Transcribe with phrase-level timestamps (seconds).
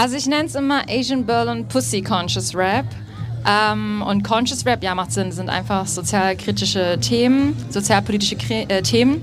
[0.00, 2.86] Also ich nenne es immer Asian Berlin Pussy Conscious Rap.
[3.46, 9.22] Ähm, und Conscious Rap, ja, macht Sinn, sind einfach sozialkritische Themen, sozialpolitische Kre äh, Themen.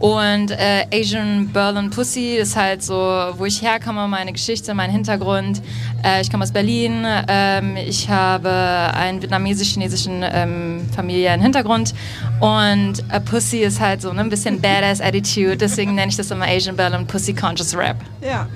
[0.00, 5.62] Und äh, Asian Berlin Pussy ist halt so, wo ich herkomme, meine Geschichte, mein Hintergrund.
[6.04, 7.06] Äh, ich komme aus Berlin.
[7.26, 11.94] Ähm, ich habe einen vietnamesisch-chinesischen ähm, familiären Hintergrund.
[12.40, 15.56] Und äh, Pussy ist halt so ne, ein bisschen Badass Attitude.
[15.56, 17.96] Deswegen nenne ich das immer Asian Berlin Pussy Conscious Rap.
[18.20, 18.46] Ja.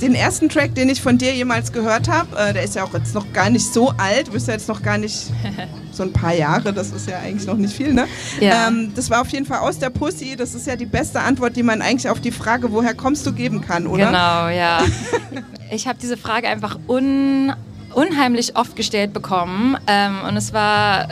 [0.00, 2.94] Den ersten Track, den ich von dir jemals gehört habe, äh, der ist ja auch
[2.94, 5.26] jetzt noch gar nicht so alt, du bist ja jetzt noch gar nicht
[5.92, 8.06] so ein paar Jahre, das ist ja eigentlich noch nicht viel, ne?
[8.40, 8.68] Ja.
[8.68, 11.56] Ähm, das war auf jeden Fall aus der Pussy, das ist ja die beste Antwort,
[11.56, 14.06] die man eigentlich auf die Frage, woher kommst du, geben kann, oder?
[14.06, 14.82] Genau, ja.
[15.70, 17.52] ich habe diese Frage einfach un
[17.98, 19.76] unheimlich oft gestellt bekommen.
[19.88, 21.08] Ähm, und es war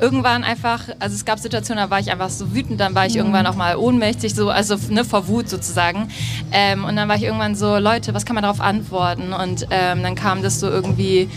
[0.00, 3.16] irgendwann einfach, also es gab Situationen, da war ich einfach so wütend, dann war ich
[3.16, 6.08] irgendwann auch mal ohnmächtig, so also ne, vor Wut sozusagen.
[6.52, 9.32] Ähm, und dann war ich irgendwann so, Leute, was kann man darauf antworten?
[9.32, 11.28] Und ähm, dann kam das so irgendwie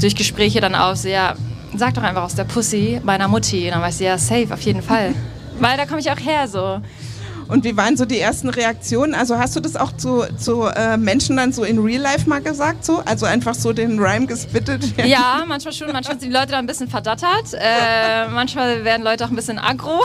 [0.00, 1.34] durch Gespräche dann auf, so ja,
[1.74, 3.64] sag doch einfach aus der Pussy meiner Mutti.
[3.64, 5.16] Und dann war ich so, ja, safe, auf jeden Fall,
[5.58, 6.80] weil da komme ich auch her so.
[7.48, 9.14] Und wie waren so die ersten Reaktionen?
[9.14, 12.40] Also hast du das auch zu, zu äh, Menschen dann so in Real Life mal
[12.40, 12.84] gesagt?
[12.84, 13.02] So?
[13.04, 14.84] Also einfach so den Rhyme gespittet?
[15.04, 15.92] Ja, manchmal schon.
[15.92, 17.52] Manchmal sind die Leute da ein bisschen verdattert.
[17.52, 20.00] Äh, manchmal werden Leute auch ein bisschen aggro.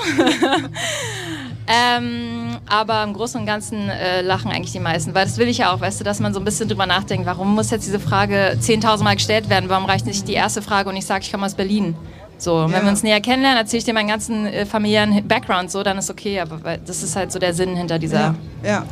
[1.67, 5.59] ähm, aber im Großen und Ganzen äh, lachen eigentlich die meisten, weil das will ich
[5.59, 7.99] ja auch, weißt du, dass man so ein bisschen drüber nachdenkt, warum muss jetzt diese
[7.99, 9.69] Frage 10.000 Mal gestellt werden?
[9.69, 11.95] Warum reicht nicht die erste Frage und ich sage, ich komme aus Berlin?
[12.41, 12.71] So, ja.
[12.71, 15.97] wenn wir uns näher kennenlernen, erzähle ich dir meinen ganzen äh, familiären Background, so, dann
[15.97, 18.19] ist okay, aber weil, das ist halt so der Sinn hinter dieser.
[18.19, 18.85] Ja, ja.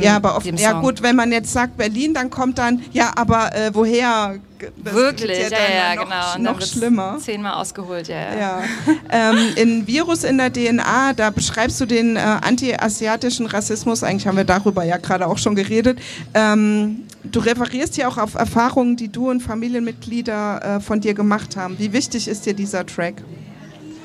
[0.00, 3.54] Ja aber oft, ja gut, wenn man jetzt sagt Berlin, dann kommt dann, ja, aber
[3.54, 4.36] äh, woher?
[4.84, 6.34] Das Wirklich, ja, ja, noch, genau.
[6.36, 7.18] Und noch schlimmer.
[7.18, 8.16] Zehnmal ausgeholt, ja.
[8.16, 8.34] ja.
[8.38, 8.62] ja.
[9.10, 14.36] ähm, in Virus in der DNA, da beschreibst du den äh, anti-asiatischen Rassismus, eigentlich haben
[14.36, 15.98] wir darüber ja gerade auch schon geredet.
[16.34, 21.56] Ähm, du referierst ja auch auf Erfahrungen, die du und Familienmitglieder äh, von dir gemacht
[21.56, 21.78] haben.
[21.78, 23.14] Wie wichtig ist dir dieser Track?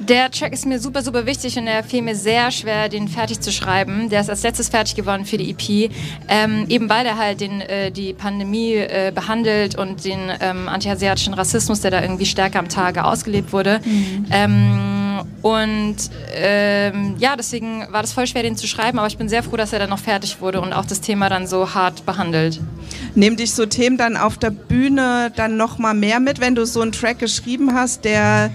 [0.07, 3.41] Der Track ist mir super, super wichtig und er fiel mir sehr schwer, den fertig
[3.41, 4.09] zu schreiben.
[4.09, 5.91] Der ist als letztes fertig geworden für die EP,
[6.29, 11.33] ähm, eben weil er halt den, äh, die Pandemie äh, behandelt und den ähm, antiasiatischen
[11.33, 13.81] Rassismus, der da irgendwie stärker am Tage ausgelebt wurde.
[13.83, 14.25] Mhm.
[14.31, 15.97] Ähm, und
[16.35, 19.57] ähm, ja, deswegen war das voll schwer, den zu schreiben, aber ich bin sehr froh,
[19.57, 22.61] dass er dann noch fertig wurde und auch das Thema dann so hart behandelt.
[23.15, 26.65] Nehmen dich so Themen dann auf der Bühne dann noch mal mehr mit, wenn du
[26.65, 28.51] so einen Track geschrieben hast, der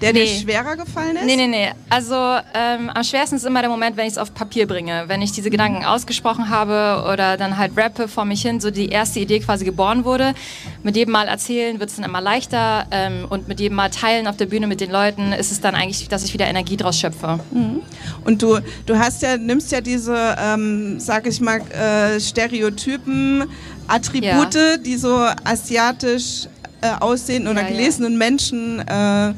[0.00, 0.24] der nee.
[0.24, 1.24] dir schwerer gefallen ist?
[1.24, 1.68] Nee, nee, nee.
[1.88, 5.04] Also ähm, am schwersten ist immer der Moment, wenn ich es auf Papier bringe.
[5.06, 8.88] Wenn ich diese Gedanken ausgesprochen habe oder dann halt rappe vor mich hin, so die
[8.88, 10.34] erste Idee quasi geboren wurde.
[10.82, 14.26] Mit jedem Mal erzählen wird es dann immer leichter ähm, und mit jedem Mal teilen
[14.26, 16.98] auf der Bühne mit den Leuten ist es dann eigentlich, dass ich wieder Energie draus
[16.98, 17.40] schöpfe.
[17.50, 17.80] Mhm.
[18.24, 23.44] Und du, du hast ja, nimmst ja diese, ähm, sag ich mal, äh, Stereotypen,
[23.88, 24.76] Attribute, ja.
[24.76, 26.48] die so asiatisch
[26.80, 28.18] äh, aussehen oder ja, gelesenen ja.
[28.18, 29.34] Menschen äh,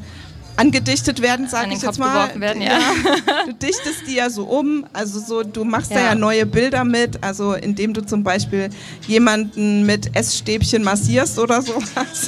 [0.59, 2.29] angedichtet werden, sage ich jetzt mal.
[2.39, 2.73] Werden, ja.
[2.73, 3.45] ja.
[3.45, 5.97] Du dichtest die ja so um, also so, du machst ja.
[5.97, 8.69] da ja neue Bilder mit, also indem du zum Beispiel
[9.07, 11.81] jemanden mit Essstäbchen massierst oder so.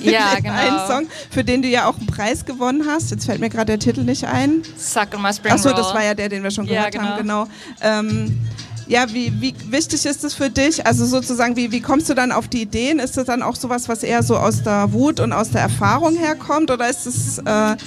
[0.03, 0.53] Ja, genau.
[0.53, 3.11] Einen Song, für den du ja auch einen Preis gewonnen hast.
[3.11, 4.63] Jetzt fällt mir gerade der Titel nicht ein.
[4.77, 7.11] Suck on my spring Achso, das war ja der, den wir schon gehört ja, genau.
[7.11, 7.47] haben, genau.
[7.81, 8.39] Ähm,
[8.87, 10.85] ja, wie, wie wichtig ist es für dich?
[10.85, 12.99] Also sozusagen, wie, wie kommst du dann auf die Ideen?
[12.99, 16.17] Ist das dann auch sowas, was eher so aus der Wut und aus der Erfahrung
[16.17, 16.71] herkommt?
[16.71, 17.77] Oder ist es äh,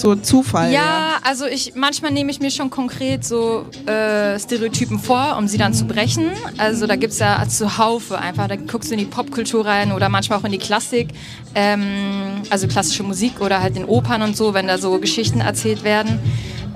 [0.00, 0.72] so Zufall.
[0.72, 5.48] Ja, ja, also ich manchmal nehme ich mir schon konkret so äh, Stereotypen vor, um
[5.48, 6.30] sie dann zu brechen.
[6.56, 10.08] Also da gibt es ja zuhaufe einfach, da guckst du in die Popkultur rein oder
[10.08, 11.08] manchmal auch in die Klassik,
[11.54, 15.84] ähm, also klassische Musik oder halt in Opern und so, wenn da so Geschichten erzählt
[15.84, 16.18] werden.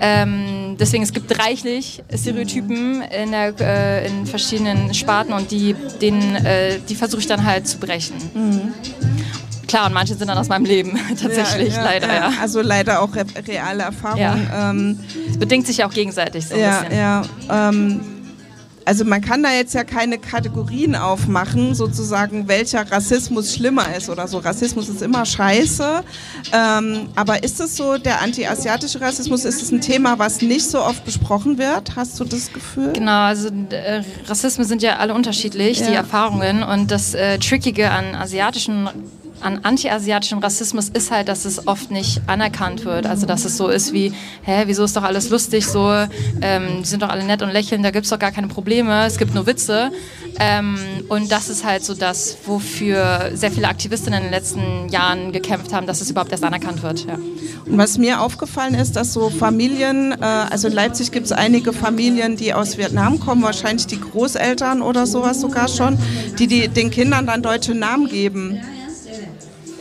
[0.00, 6.34] Ähm, deswegen es gibt reichlich Stereotypen in, der, äh, in verschiedenen Sparten und die, den,
[6.34, 8.16] äh, die versuche ich dann halt zu brechen.
[8.34, 8.72] Mhm
[9.72, 12.14] klar, und manche sind dann aus meinem Leben tatsächlich, ja, ja, leider.
[12.14, 12.32] Ja.
[12.40, 14.48] Also leider auch re reale Erfahrung.
[14.54, 15.00] Ähm,
[15.30, 16.98] es bedingt sich auch gegenseitig so ein ja, bisschen.
[16.98, 18.00] Ja, ähm,
[18.84, 24.26] also man kann da jetzt ja keine Kategorien aufmachen, sozusagen, welcher Rassismus schlimmer ist oder
[24.26, 24.38] so.
[24.38, 26.02] Rassismus ist immer scheiße.
[26.52, 30.82] Ähm, aber ist es so, der anti-asiatische Rassismus, ist es ein Thema, was nicht so
[30.82, 31.96] oft besprochen wird?
[31.96, 32.92] Hast du das Gefühl?
[32.92, 35.86] Genau, also äh, Rassismen sind ja alle unterschiedlich, ja.
[35.86, 36.62] die Erfahrungen.
[36.62, 38.88] Und das äh, Trickige an asiatischen
[39.42, 43.06] an anti-asiatischem Rassismus ist halt, dass es oft nicht anerkannt wird.
[43.06, 44.12] Also dass es so ist wie,
[44.42, 45.90] hä, wieso ist doch alles lustig so,
[46.40, 49.06] ähm, die sind doch alle nett und lächeln, da gibt es doch gar keine Probleme,
[49.06, 49.90] es gibt nur Witze.
[50.38, 50.78] Ähm,
[51.08, 55.72] und das ist halt so das, wofür sehr viele Aktivistinnen in den letzten Jahren gekämpft
[55.72, 57.06] haben, dass es überhaupt erst anerkannt wird.
[57.06, 57.14] Ja.
[57.14, 61.72] Und was mir aufgefallen ist, dass so Familien, äh, also in Leipzig gibt es einige
[61.72, 65.98] Familien, die aus Vietnam kommen, wahrscheinlich die Großeltern oder sowas sogar schon,
[66.38, 68.60] die, die den Kindern dann deutsche Namen geben.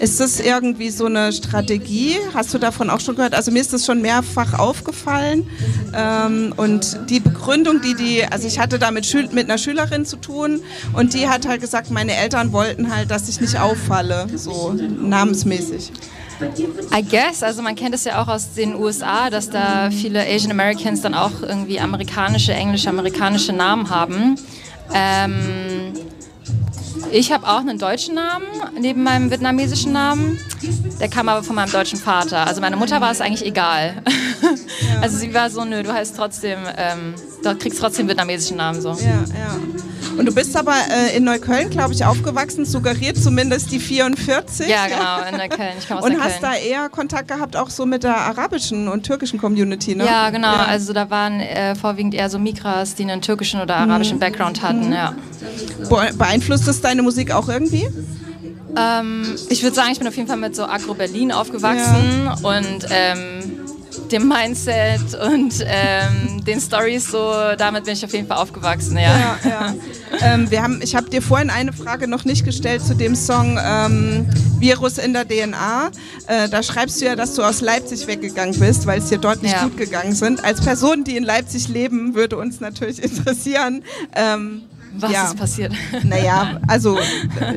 [0.02, 2.18] Ist das irgendwie so eine Strategie?
[2.34, 3.36] Hast du davon auch schon gehört?
[3.36, 5.48] Also mir ist das schon mehrfach aufgefallen.
[5.96, 10.08] Ähm, und die Begründung, die die, also ich hatte da mit, Schül mit einer Schülerin
[10.08, 10.62] zu tun
[10.94, 15.92] und die hat halt gesagt, meine Eltern wollten halt, dass ich nicht auffalle, so namensmäßig.
[16.92, 20.50] I guess, also man kennt es ja auch aus den USA, dass da viele Asian
[20.50, 24.36] Americans dann auch irgendwie amerikanische, englische, amerikanische Namen haben.
[24.94, 25.71] Ähm,
[27.12, 28.46] ich habe auch einen deutschen Namen
[28.80, 30.40] neben meinem vietnamesischen Namen.
[31.00, 32.48] Der kam aber von meinem deutschen Vater.
[32.48, 34.04] Also meine Mutter war es eigentlich egal.
[35.02, 38.90] Also sie war so, nö, du heißt trotzdem, ähm, du kriegst trotzdem vietnamesischen Namen so.
[38.90, 39.81] Ja, ja.
[40.18, 44.68] Und du bist aber äh, in Neukölln, glaube ich, aufgewachsen, suggeriert zumindest die 44.
[44.68, 45.74] Ja, genau, in Neukölln.
[45.80, 46.24] Ich aus Und Neukölln.
[46.24, 50.06] hast da eher Kontakt gehabt auch so mit der arabischen und türkischen Community, ne?
[50.06, 50.54] Ja, genau.
[50.54, 50.66] Ja.
[50.66, 54.22] Also da waren äh, vorwiegend eher so Mikras, die einen türkischen oder arabischen mhm.
[54.22, 54.94] Background hatten, mhm.
[54.94, 55.16] ja.
[56.18, 57.88] Beeinflusst das deine Musik auch irgendwie?
[58.78, 62.34] Ähm, ich würde sagen, ich bin auf jeden Fall mit so Agro Berlin aufgewachsen ja.
[62.42, 63.62] und ähm,
[64.12, 69.38] dem Mindset und ähm, den Stories so, damit bin ich auf jeden Fall aufgewachsen, ja.
[69.44, 69.76] ja, ja.
[70.22, 73.60] ähm, wir haben, ich habe dir vorhin eine Frage noch nicht gestellt zu dem Song
[73.64, 74.28] ähm,
[74.60, 75.92] Virus in der DNA.
[76.28, 79.42] Äh, da schreibst du ja, dass du aus Leipzig weggegangen bist, weil es dir dort
[79.42, 79.64] nicht ja.
[79.64, 80.44] gut gegangen sind.
[80.44, 83.84] Als Person, die in Leipzig leben, würde uns natürlich interessieren,
[84.16, 85.26] ähm, was ja.
[85.26, 85.74] ist passiert?
[86.04, 86.98] Naja, also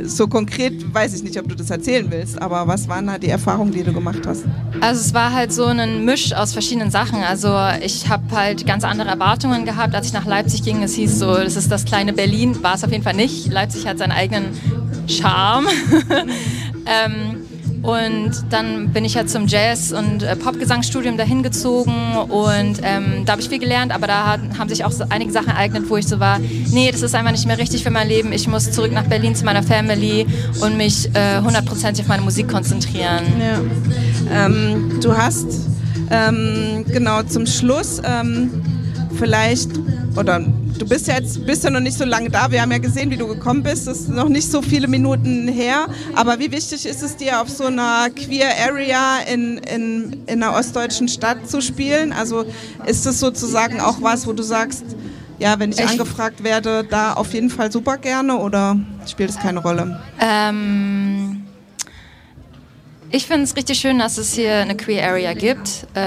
[0.05, 3.29] so konkret weiß ich nicht, ob du das erzählen willst, aber was waren da die
[3.29, 4.45] Erfahrungen, die du gemacht hast?
[4.81, 7.23] Also es war halt so ein Misch aus verschiedenen Sachen.
[7.23, 10.83] Also ich habe halt ganz andere Erwartungen gehabt, als ich nach Leipzig ging.
[10.83, 12.63] Es hieß so, das ist das kleine Berlin.
[12.63, 13.51] War es auf jeden Fall nicht.
[13.53, 14.47] Leipzig hat seinen eigenen
[15.07, 15.67] Charme.
[16.87, 17.34] ähm,
[17.85, 23.33] und dann bin ich ja zum Jazz- und äh, Popgesangsstudium dahin gezogen und ähm, da
[23.33, 25.99] habe ich viel gelernt, aber da hat, haben sich auch so einige Sachen ereignet, wo
[25.99, 28.33] ich so war, nee, das ist einfach nicht mehr richtig für mein Leben.
[28.33, 30.27] Ich muss zurück nach Berlin zu meiner Family
[30.63, 33.25] und mich äh, hundertprozentig äh, auf meine Musik konzentrieren.
[33.39, 34.47] Ja.
[34.47, 35.47] Ähm, du hast
[36.11, 38.51] ähm, genau zum Schluss ähm,
[39.19, 39.69] vielleicht
[40.17, 40.41] oder
[40.79, 42.51] du bist ja jetzt bist ja noch nicht so lange da.
[42.51, 43.87] Wir haben ja gesehen, wie du gekommen bist.
[43.87, 45.87] Das ist noch nicht so viele Minuten her.
[46.15, 50.55] Aber wie wichtig ist es dir, auf so einer Queer Area in, in, in einer
[50.55, 52.13] ostdeutschen Stadt zu spielen?
[52.13, 52.45] Also
[52.87, 54.85] ist das sozusagen auch was, wo du sagst,
[55.39, 58.77] ja, wenn ich, ich angefragt werde, da auf jeden Fall super gerne oder
[59.07, 60.01] spielt es keine Rolle?
[60.21, 61.24] Ähm
[63.15, 66.01] ich finde es richtig schön, dass es hier eine Queer Area gibt, äh,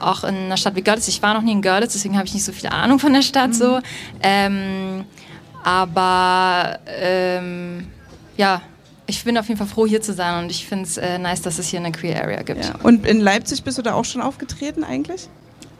[0.00, 1.08] auch in einer Stadt wie Görlitz.
[1.08, 3.22] Ich war noch nie in Görlitz, deswegen habe ich nicht so viel Ahnung von der
[3.22, 3.50] Stadt.
[3.50, 3.54] Mhm.
[3.54, 3.80] So.
[4.22, 5.04] Ähm,
[5.64, 7.88] aber ähm,
[8.36, 8.62] ja,
[9.06, 11.42] ich bin auf jeden Fall froh, hier zu sein und ich finde es äh, nice,
[11.42, 12.64] dass es hier eine Queer Area gibt.
[12.64, 12.74] Ja.
[12.84, 15.28] Und in Leipzig bist du da auch schon aufgetreten eigentlich?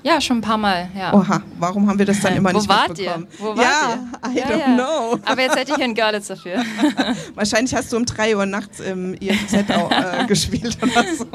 [0.05, 1.15] Ja, schon ein paar Mal, ja.
[1.15, 3.29] Oha, warum haben wir das dann immer Wo nicht wart mitbekommen?
[3.31, 3.45] Ihr?
[3.45, 4.31] Wo wart ja, ihr?
[4.31, 4.75] I ja, don't ja.
[4.75, 5.19] know.
[5.25, 6.65] Aber jetzt hätte ich in Görlitz dafür.
[7.35, 11.27] Wahrscheinlich hast du um 3 Uhr nachts im IFZ äh, gespielt oder so.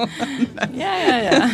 [0.75, 1.50] ja, ja, ja.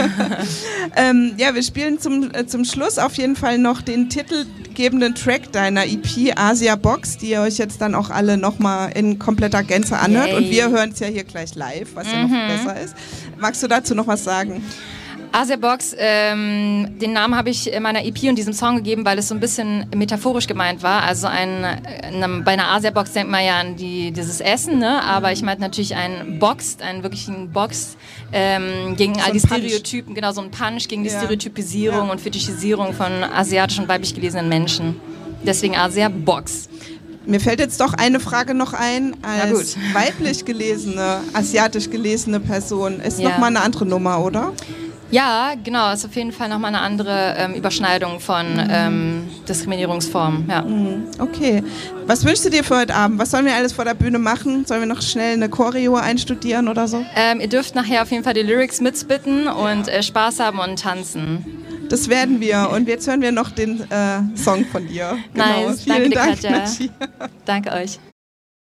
[0.96, 5.52] ähm, ja, wir spielen zum, äh, zum Schluss auf jeden Fall noch den titelgebenden Track
[5.52, 10.00] deiner EP Asia Box, die ihr euch jetzt dann auch alle nochmal in kompletter Gänze
[10.00, 10.30] anhört.
[10.30, 10.38] Yay.
[10.38, 12.14] Und wir hören es ja hier gleich live, was mhm.
[12.14, 12.48] ja noch mhm.
[12.48, 12.96] besser ist.
[13.38, 14.64] Magst du dazu noch was sagen?
[15.34, 19.34] Asiabox, ähm, den Namen habe ich meiner EP und diesem Song gegeben, weil es so
[19.34, 21.02] ein bisschen metaphorisch gemeint war.
[21.02, 25.02] Also ein, eine, bei einer Asiabox denkt man ja an die, dieses Essen, ne?
[25.04, 27.98] aber ich meinte natürlich ein Boxed, einen wirklichen Box
[28.32, 30.16] ähm, gegen so all die Stereotypen, Punch.
[30.16, 31.18] genau so ein Punch gegen die ja.
[31.18, 32.12] Stereotypisierung ja.
[32.12, 35.00] und Fetischisierung von asiatisch und weiblich gelesenen Menschen.
[35.44, 36.70] Deswegen Asia-Box.
[37.26, 39.16] Mir fällt jetzt doch eine Frage noch ein.
[39.24, 43.30] Als weiblich gelesene, asiatisch gelesene Person ist ja.
[43.30, 44.54] nochmal eine andere Nummer, oder?
[45.14, 45.94] Ja, genau.
[45.94, 50.50] Ist auf jeden Fall nochmal eine andere ähm, Überschneidung von ähm, Diskriminierungsformen.
[50.50, 50.64] Ja.
[50.64, 51.04] Mhm.
[51.20, 51.64] Okay.
[52.08, 53.20] Was wünschst du dir für heute Abend?
[53.20, 54.66] Was sollen wir alles vor der Bühne machen?
[54.66, 57.06] Sollen wir noch schnell eine Choreo einstudieren oder so?
[57.16, 60.80] Ähm, ihr dürft nachher auf jeden Fall die Lyrics mitspitten und äh, Spaß haben und
[60.80, 61.46] tanzen.
[61.90, 62.72] Das werden wir.
[62.72, 65.18] Und jetzt hören wir noch den äh, Song von dir.
[65.34, 65.70] Genau.
[65.70, 65.84] Nice.
[65.84, 66.90] Vielen Danke, Dank,
[67.46, 68.00] Danke euch.